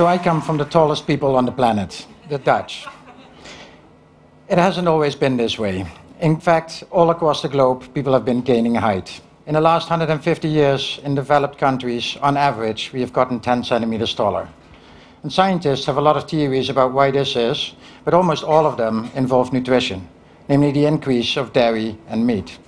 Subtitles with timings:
[0.00, 2.86] So I come from the tallest people on the planet, the Dutch.
[4.48, 5.84] It hasn't always been this way.
[6.20, 9.20] In fact, all across the globe, people have been gaining height.
[9.46, 14.14] In the last 150 years, in developed countries, on average, we have gotten 10 centimeters
[14.14, 14.48] taller.
[15.22, 18.78] And scientists have a lot of theories about why this is, but almost all of
[18.78, 20.08] them involve nutrition,
[20.48, 22.58] namely the increase of dairy and meat.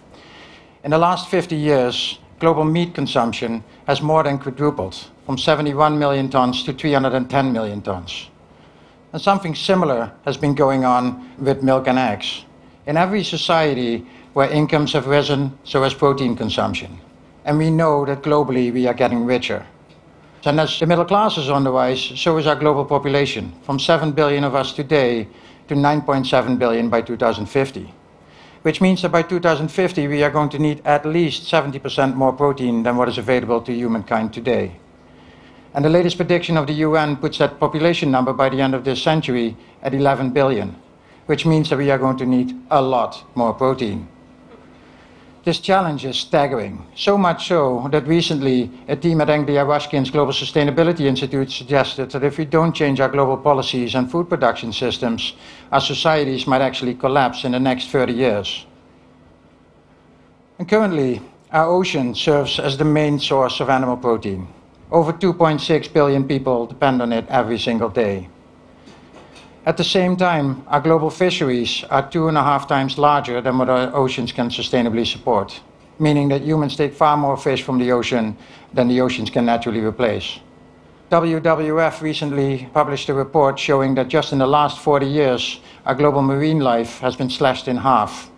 [0.84, 6.28] In the last 50 years, global meat consumption has more than quadrupled, from 71 million
[6.28, 8.28] tons to 310 million tons.
[9.12, 12.44] And something similar has been going on with milk and eggs.
[12.86, 16.98] In every society where incomes have risen, so has protein consumption.
[17.44, 19.66] And we know that globally we are getting richer.
[20.44, 23.78] And as the middle class is on the rise, so is our global population, from
[23.78, 25.28] 7 billion of us today
[25.68, 27.94] to 9.7 billion by 2050.
[28.62, 32.82] Which means that by 2050 we are going to need at least 70% more protein
[32.82, 34.76] than what is available to humankind today.
[35.74, 38.84] And the latest prediction of the UN puts that population number by the end of
[38.84, 40.76] this century at 11 billion,
[41.26, 44.08] which means that we are going to need a lot more protein.
[45.44, 50.32] This challenge is staggering, so much so that recently a team at Anglia Ruskin's Global
[50.32, 55.32] Sustainability Institute suggested that if we don't change our global policies and food production systems,
[55.72, 58.66] our societies might actually collapse in the next 30 years.
[60.60, 61.20] And currently,
[61.50, 64.46] our ocean serves as the main source of animal protein.
[64.92, 68.28] Over 2.6 billion people depend on it every single day.
[69.64, 73.56] At the same time, our global fisheries are two and a half times larger than
[73.56, 75.62] what our oceans can sustainably support,
[75.98, 78.36] meaning that humans take far more fish from the ocean
[78.74, 80.40] than the oceans can naturally replace.
[81.10, 86.20] WWF recently published a report showing that just in the last 40 years, our global
[86.20, 88.30] marine life has been slashed in half.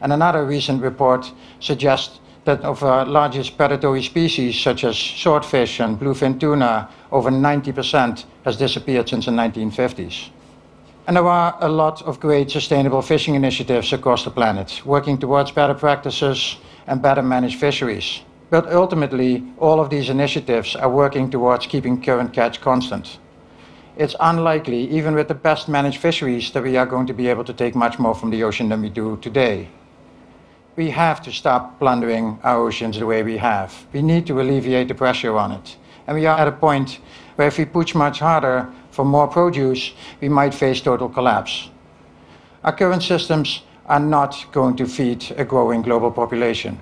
[0.00, 5.98] And another recent report suggests that of our largest predatory species, such as swordfish and
[5.98, 10.30] bluefin tuna, over 90% has disappeared since the 1950s.
[11.06, 15.50] And there are a lot of great sustainable fishing initiatives across the planet, working towards
[15.50, 16.56] better practices
[16.86, 18.20] and better managed fisheries.
[18.48, 23.18] But ultimately, all of these initiatives are working towards keeping current catch constant.
[23.96, 27.44] It's unlikely, even with the best managed fisheries, that we are going to be able
[27.44, 29.68] to take much more from the ocean than we do today.
[30.80, 33.86] We have to stop plundering our oceans the way we have.
[33.92, 35.76] We need to alleviate the pressure on it.
[36.06, 37.00] And we are at a point
[37.36, 39.92] where if we push much harder, for more produce,
[40.22, 41.68] we might face total collapse.
[42.64, 46.80] Our current systems are not going to feed a growing global population.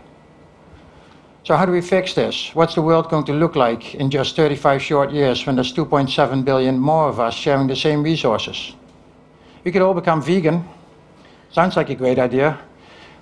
[1.42, 2.54] So how do we fix this?
[2.54, 6.44] What's the world going to look like in just 35 short years when there's 2.7
[6.44, 8.76] billion more of us sharing the same resources?
[9.64, 10.62] We could all become vegan.
[11.50, 12.60] Sounds like a great idea,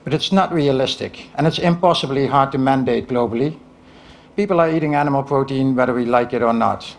[0.07, 3.59] but it's not realistic, and it's impossibly hard to mandate globally.
[4.37, 6.95] People are eating animal protein whether we like it or not.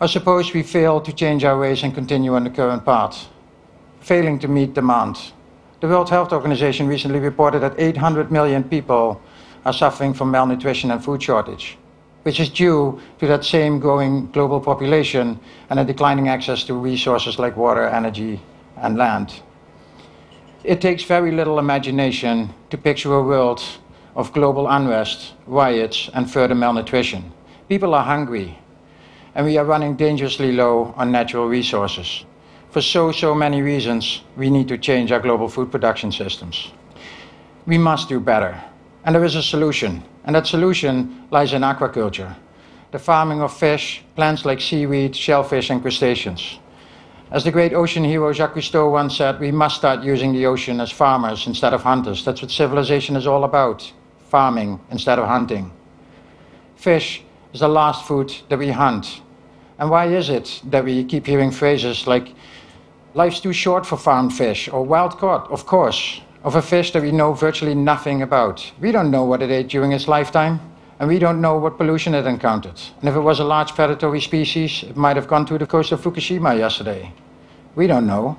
[0.00, 3.28] Or suppose we fail to change our ways and continue on the current path,
[4.00, 5.18] failing to meet demand.
[5.78, 9.22] The World Health Organization recently reported that 800 million people
[9.64, 11.78] are suffering from malnutrition and food shortage,
[12.24, 15.38] which is due to that same growing global population
[15.68, 18.42] and a declining access to resources like water, energy,
[18.78, 19.42] and land.
[20.62, 23.62] It takes very little imagination to picture a world
[24.14, 27.32] of global unrest, riots, and further malnutrition.
[27.68, 28.58] People are hungry,
[29.34, 32.26] and we are running dangerously low on natural resources.
[32.70, 36.72] For so, so many reasons, we need to change our global food production systems.
[37.64, 38.60] We must do better.
[39.04, 42.36] And there is a solution, and that solution lies in aquaculture
[42.90, 46.58] the farming of fish, plants like seaweed, shellfish, and crustaceans.
[47.32, 50.80] As the great ocean hero Jacques Cousteau once said, we must start using the ocean
[50.80, 52.24] as farmers instead of hunters.
[52.24, 53.92] That's what civilization is all about
[54.26, 55.70] farming instead of hunting.
[56.74, 59.20] Fish is the last food that we hunt.
[59.78, 62.34] And why is it that we keep hearing phrases like,
[63.14, 67.02] life's too short for farmed fish, or wild caught, of course, of a fish that
[67.02, 68.72] we know virtually nothing about?
[68.80, 70.60] We don't know what it ate during its lifetime,
[70.98, 72.80] and we don't know what pollution it encountered.
[73.00, 75.92] And if it was a large predatory species, it might have gone to the coast
[75.92, 77.12] of Fukushima yesterday.
[77.76, 78.36] We don't know.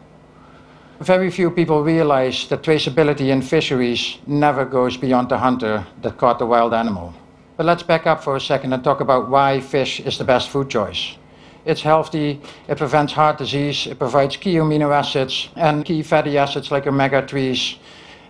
[1.00, 6.38] Very few people realize that traceability in fisheries never goes beyond the hunter that caught
[6.38, 7.13] the wild animal.
[7.56, 10.50] But let's back up for a second and talk about why fish is the best
[10.50, 11.16] food choice.
[11.63, 16.69] It's healthy, it prevents heart disease, it provides key amino acids and key fatty acids
[16.69, 17.77] like omega 3s,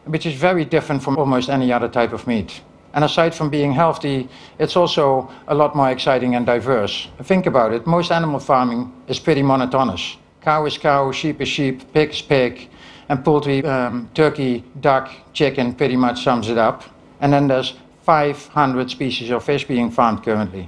[0.06, 2.62] which is very different from almost any other type of meat.
[2.94, 7.08] And aside from being healthy, it's also a lot more exciting and diverse.
[7.24, 10.18] Think about it most animal farming is pretty monotonous.
[10.42, 12.70] Cow is cow, sheep is sheep, pig is pig,
[13.10, 16.84] and poultry, um, turkey, duck, chicken pretty much sums it up.
[17.20, 20.68] And then there's 500 species of fish being farmed currently.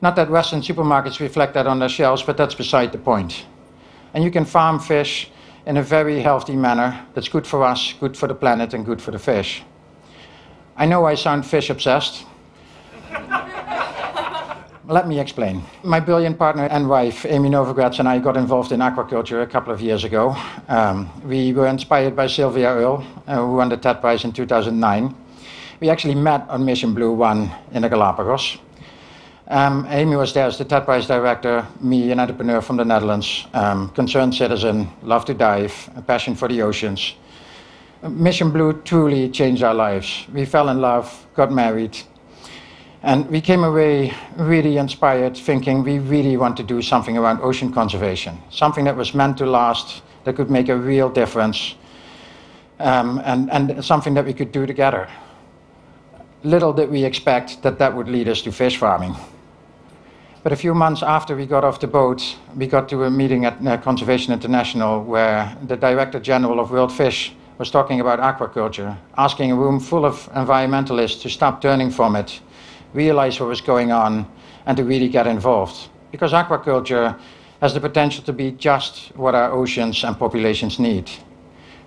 [0.00, 3.44] Not that Western supermarkets reflect that on their shelves, but that's beside the point.
[4.14, 5.30] And you can farm fish
[5.66, 9.02] in a very healthy manner that's good for us, good for the planet, and good
[9.02, 9.64] for the fish.
[10.76, 12.24] I know I sound fish obsessed.
[14.88, 15.62] Let me explain.
[15.82, 19.70] My brilliant partner and wife, Amy Novogratz, and I got involved in aquaculture a couple
[19.70, 20.34] of years ago.
[20.66, 25.14] Um, we were inspired by Sylvia Earle, uh, who won the TED Prize in 2009.
[25.80, 28.56] We actually met on Mission Blue One in the Galapagos.
[29.48, 33.46] Um, Amy was there as the TED Prize director, me, an entrepreneur from the Netherlands,
[33.52, 37.14] um, concerned citizen, love to dive, a passion for the oceans.
[38.08, 40.24] Mission Blue truly changed our lives.
[40.32, 41.98] We fell in love, got married,
[43.02, 47.72] and we came away really inspired, thinking we really want to do something around ocean
[47.72, 51.76] conservation, something that was meant to last, that could make a real difference,
[52.80, 55.08] um, and, and something that we could do together.
[56.42, 59.16] Little did we expect that that would lead us to fish farming.
[60.42, 63.44] But a few months after we got off the boat, we got to a meeting
[63.44, 68.96] at uh, Conservation International where the Director General of World Fish was talking about aquaculture,
[69.16, 72.40] asking a room full of environmentalists to stop turning from it
[72.94, 74.26] realize what was going on,
[74.66, 75.88] and to really get involved.
[76.10, 77.18] Because aquaculture
[77.60, 81.10] has the potential to be just what our oceans and populations need.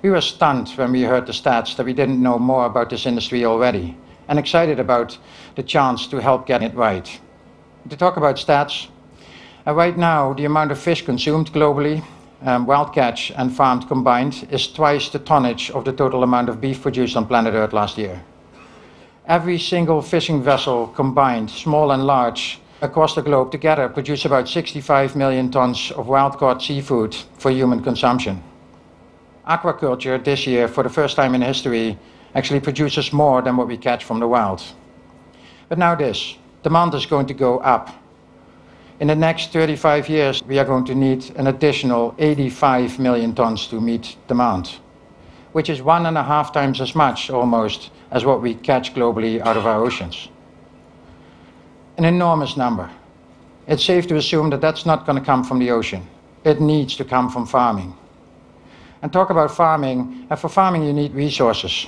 [0.02, 3.06] We were stunned when we heard the stats that we didn't know more about this
[3.06, 5.18] industry already, and excited about
[5.56, 7.20] the chance to help get it right.
[7.90, 8.88] To talk about stats,
[9.66, 12.04] uh, right now the amount of fish consumed globally,
[12.44, 16.60] um, wild catch and farmed combined, is twice the tonnage of the total amount of
[16.60, 18.24] beef produced on planet Earth last year
[19.28, 25.16] every single fishing vessel combined, small and large, across the globe together produce about 65
[25.16, 28.42] million tons of wild caught seafood for human consumption.
[29.48, 31.98] Aquaculture this year, for the first time in history,
[32.34, 34.64] actually produces more than what we catch from the wild.
[35.70, 37.90] But now, this demand is going to go up.
[39.00, 43.68] In the next 35 years, we are going to need an additional 85 million tons
[43.68, 44.78] to meet demand,
[45.52, 49.42] which is one and a half times as much almost as what we catch globally
[49.42, 50.30] out of our oceans.
[51.98, 52.90] An enormous number.
[53.68, 56.08] It's safe to assume that that's not going to come from the ocean.
[56.44, 57.96] It needs to come from farming.
[59.02, 61.88] And talk about farming, and for farming you need resources.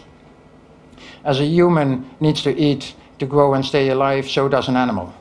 [1.23, 5.13] As a human needs to eat to grow and stay alive, so does an animal.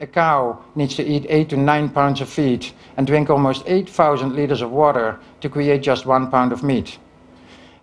[0.00, 2.66] A cow needs to eat 8 to 9 pounds of feed
[2.96, 6.98] and drink almost 8,000 liters of water to create just one pound of meat.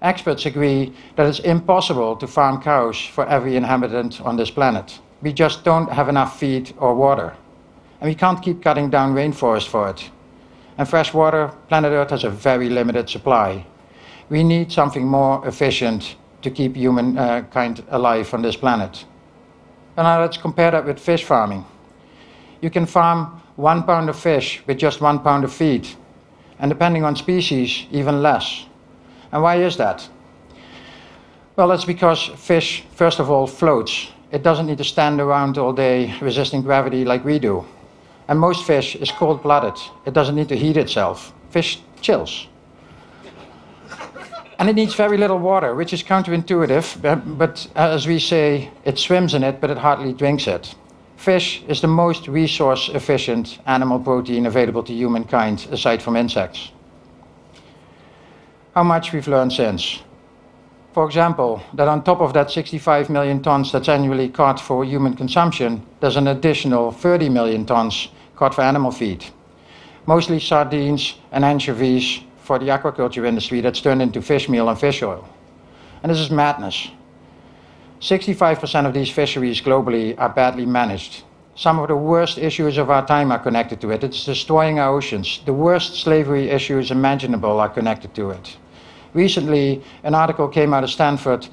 [0.04, 5.00] Experts agree that it's impossible to farm cows for every inhabitant on this planet.
[5.22, 7.34] We just don't have enough feed or water.
[8.02, 10.12] And we can't keep cutting down rainforest for it.
[10.78, 13.66] And fresh water, planet Earth has a very limited supply.
[14.28, 19.06] We need something more efficient to keep humankind alive on this planet.
[19.96, 21.64] And now let's compare that with fish farming.
[22.60, 25.88] You can farm one pound of fish with just one pound of feed,
[26.60, 28.66] and depending on species, even less.
[29.34, 30.08] And why is that?
[31.56, 34.12] Well, that's because fish, first of all, floats.
[34.32, 37.66] It doesn't need to stand around all day resisting gravity like we do.
[38.28, 39.74] And most fish is cold blooded.
[40.06, 41.34] It doesn't need to heat itself.
[41.50, 42.48] Fish chills.
[44.60, 49.34] and it needs very little water, which is counterintuitive, but as we say, it swims
[49.34, 50.76] in it, but it hardly drinks it.
[51.18, 56.73] Fish is the most resource efficient animal protein available to humankind aside from insects
[58.74, 60.02] how much we've learned since.
[60.94, 65.16] For example, that on top of that 65 million tons that's annually caught for human
[65.16, 69.26] consumption, there's an additional 30 million tons caught for animal feed.
[70.08, 75.04] Mostly sardines and anchovies for the aquaculture industry that's turned into fish meal and fish
[75.04, 75.28] oil.
[76.02, 76.90] And this is madness.
[78.02, 81.24] 65% of these fisheries globally are badly managed.
[81.56, 84.04] Some of the worst issues of our time are connected to it.
[84.04, 85.42] It's destroying our oceans.
[85.46, 88.58] The worst slavery issues imaginable are connected to it.
[89.14, 91.48] Recently, an article came out of Stanford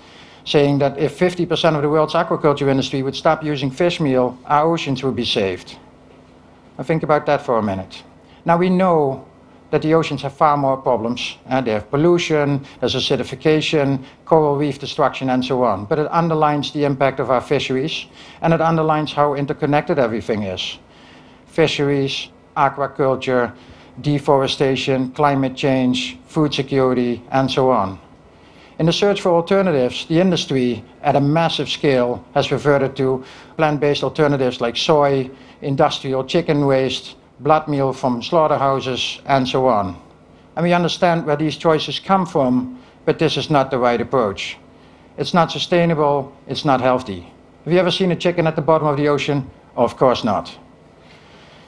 [0.45, 4.73] saying that if 50% of the world's aquaculture industry would stop using fish meal, our
[4.73, 5.79] oceans would be saved.
[6.79, 8.03] Now think about that for a minute.
[8.45, 9.27] Now we know
[9.71, 11.37] that the oceans have far more problems.
[11.47, 15.85] Uh, they have pollution, there's acidification, coral reef destruction, and so on.
[15.85, 18.07] But it underlines the impact of our fisheries,
[18.41, 20.79] and it underlines how interconnected everything is.
[21.47, 23.55] Fisheries, aquaculture,
[24.03, 27.99] deforestation, climate change, food security, and so on.
[28.79, 33.23] In the search for alternatives, the industry at a massive scale has reverted to
[33.57, 35.31] plant based alternatives like soy,
[35.61, 40.01] industrial chicken waste, blood meal from slaughterhouses, and so on.
[40.57, 44.57] And we understand where these choices come from, but this is not the right approach.
[45.19, 47.31] It's not sustainable, it's not healthy.
[47.65, 49.51] Have you ever seen a chicken at the bottom of the ocean?
[49.77, 50.59] Of course not.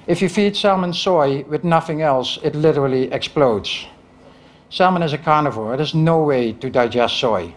[0.06, 3.86] If you feed salmon soy with nothing else, it literally explodes.
[4.68, 5.76] Salmon is a carnivore.
[5.76, 7.54] There's no way to digest soy.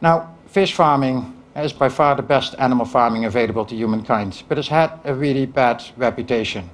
[0.00, 4.68] Now, fish farming is by far the best animal farming available to humankind, but it's
[4.68, 6.68] had a really bad reputation.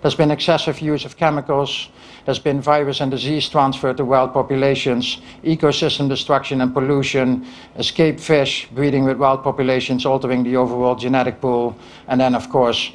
[0.00, 1.88] There's been excessive use of chemicals,
[2.24, 7.46] there's been virus and disease transfer to wild populations, ecosystem destruction and pollution,
[7.76, 11.76] escaped fish breeding with wild populations, altering the overall genetic pool,
[12.08, 12.90] and then, of course,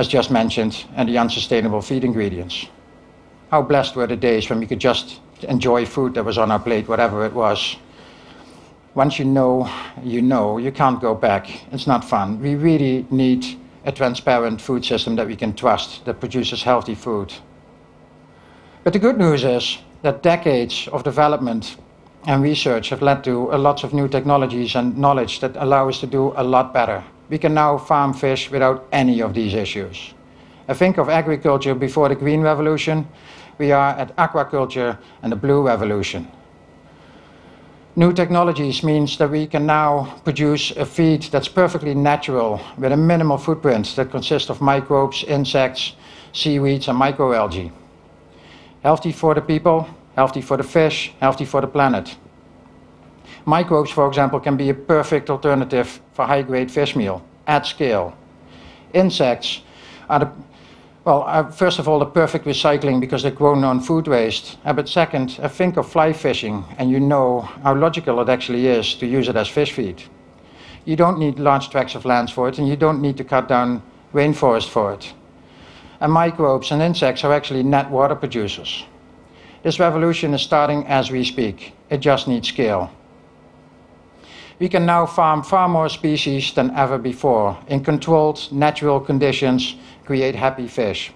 [0.00, 2.66] as just mentioned, and the unsustainable feed ingredients.
[3.50, 6.58] How blessed were the days when we could just enjoy food that was on our
[6.58, 7.76] plate, whatever it was.
[8.94, 9.70] Once you know,
[10.02, 11.50] you know, you can't go back.
[11.70, 12.40] It's not fun.
[12.40, 13.44] We really need
[13.84, 17.34] a transparent food system that we can trust, that produces healthy food.
[18.84, 21.76] But the good news is that decades of development
[22.26, 26.00] and research have led to a lot of new technologies and knowledge that allow us
[26.00, 27.04] to do a lot better.
[27.30, 30.14] We can now farm fish without any of these issues.
[30.68, 33.06] I think of agriculture before the Green Revolution.
[33.58, 36.28] We are at aquaculture and the Blue Revolution.
[37.96, 42.96] New technologies means that we can now produce a feed that's perfectly natural with a
[42.96, 45.94] minimal footprint that consists of microbes, insects,
[46.32, 47.70] seaweeds, and microalgae.
[48.82, 52.16] Healthy for the people, healthy for the fish, healthy for the planet.
[53.44, 58.16] Microbes, for example, can be a perfect alternative for high-grade fish meal at scale.
[58.92, 59.62] Insects
[60.08, 60.30] are the,
[61.04, 64.58] well, first of all, the perfect recycling because they're grown on food waste.
[64.64, 68.66] Uh, but second, uh, think of fly fishing, and you know how logical it actually
[68.66, 70.02] is to use it as fish feed.
[70.84, 73.48] You don't need large tracts of land for it, and you don't need to cut
[73.48, 75.12] down rainforest for it
[76.00, 78.84] and microbes and insects are actually net water producers.
[79.62, 81.74] This revolution is starting as we speak.
[81.90, 82.90] It just needs scale.
[84.60, 87.58] We can now farm far more species than ever before.
[87.66, 89.74] In controlled, natural conditions,
[90.04, 91.12] create happy fish.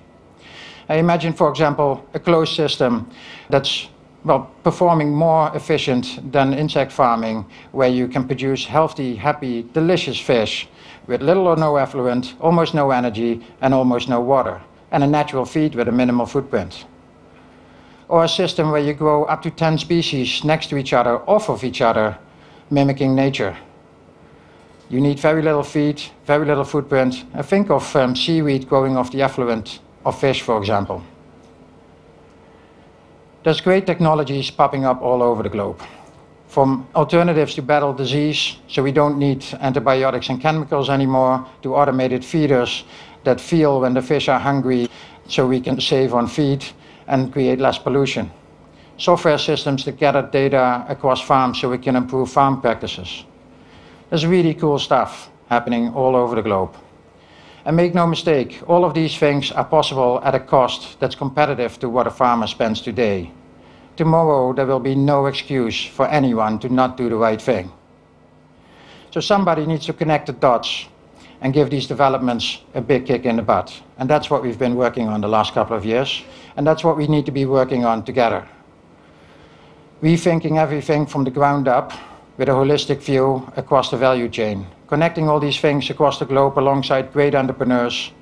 [0.89, 3.09] I imagine, for example, a closed system
[3.51, 3.89] that's
[4.25, 10.67] well, performing more efficient than insect farming, where you can produce healthy, happy, delicious fish
[11.07, 14.61] with little or no effluent, almost no energy, and almost no water
[14.95, 16.85] and a natural feed with a minimal footprint.
[18.07, 21.51] Or a system where you grow up to 10 species next to each other, off
[21.51, 22.17] of each other,
[22.71, 23.57] mimicking nature.
[24.91, 27.25] You need very little feed, very little footprint.
[27.33, 31.03] And think of um, seaweed growing off the effluent of fish, for example.
[33.43, 35.81] There's great technologies popping up all over the globe.
[36.49, 42.25] From alternatives to battle disease, so we don't need antibiotics and chemicals anymore, to automated
[42.25, 42.85] feeders
[43.25, 44.89] that feel when the fish are hungry
[45.29, 46.65] so we can save on feed
[47.07, 48.31] and create less pollution.
[48.97, 53.25] Software systems to gather data across farms so we can improve farm practices.
[54.09, 56.77] There's really cool stuff happening all over the globe.
[57.65, 61.79] And make no mistake, all of these things are possible at a cost that's competitive
[61.81, 63.33] to what a farmer spends today.
[63.97, 67.73] Tomorrow, there will be no excuse for anyone to not do the right thing.
[69.11, 70.87] So somebody needs to connect the dots
[71.41, 73.83] and give these developments a big kick in the butt.
[73.99, 76.23] And that's what we've been working on the last couple of years,
[76.57, 78.47] and that's what we need to be working on together.
[80.05, 81.95] Rethinking everything from the ground up
[82.37, 86.59] with a holistic view across the value chain, connecting all these things across the globe
[86.59, 88.13] alongside great entrepreneurs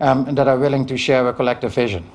[0.00, 2.10] um, that are willing to share a collective vision.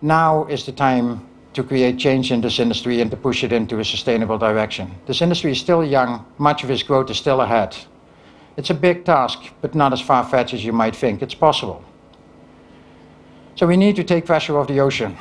[0.00, 3.78] Now is the time to create change in this industry and to push it into
[3.78, 4.90] a sustainable direction.
[5.06, 7.76] This industry is still young, much of its growth is still ahead.
[8.56, 11.22] It's a big task, but not as far-fetched as you might think.
[11.22, 11.84] It's possible.
[13.54, 15.16] So we need to take pressure off the ocean.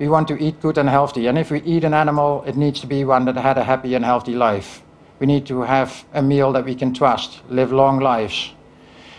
[0.00, 2.80] We want to eat good and healthy, and if we eat an animal, it needs
[2.80, 4.82] to be one that had a happy and healthy life.
[5.20, 8.54] We need to have a meal that we can trust, live long lives.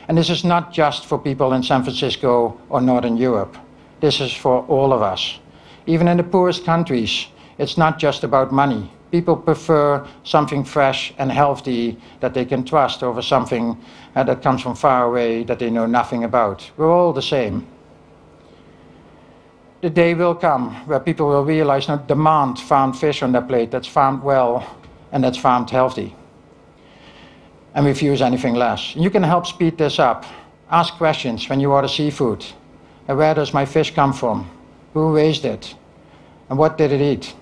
[0.07, 3.55] And this is not just for people in San Francisco or Northern Europe.
[3.99, 5.39] This is for all of us.
[5.85, 7.27] Even in the poorest countries,
[7.59, 13.03] it's not just about money people prefer something fresh and healthy that they can trust
[13.03, 13.77] over something
[14.15, 16.71] uh, that comes from far away that they know nothing about.
[16.77, 17.67] We're all the same.
[19.81, 23.71] The day will come where people will realize not demand farmed fish on their plate
[23.71, 24.77] that's farmed well
[25.11, 26.15] and that's farmed healthy
[27.73, 28.95] and refuse anything less.
[28.95, 30.25] You can help speed this up.
[30.69, 32.45] Ask questions when you order seafood.
[33.09, 34.49] Uh, where does my fish come from?
[34.93, 35.75] Who raised it?
[36.49, 37.33] And what did it eat?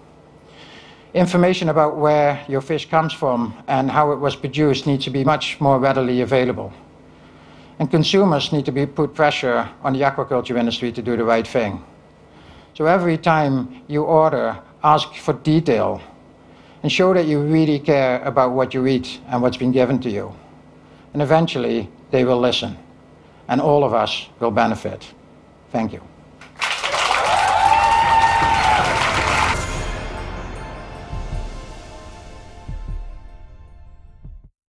[1.14, 5.24] information about where your fish comes from and how it was produced needs to be
[5.24, 6.72] much more readily available.
[7.80, 11.48] And consumers need to be put pressure on the aquaculture industry to do the right
[11.48, 11.84] thing.
[12.74, 16.02] So every time you order, ask for detail
[16.82, 20.10] and show that you really care about what you eat and what's been given to
[20.10, 20.34] you.
[21.14, 22.78] And eventually, they will listen.
[23.50, 25.14] and all of us will benefit.
[25.72, 26.09] Thank you.